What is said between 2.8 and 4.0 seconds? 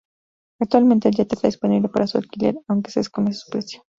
se desconoce su precio.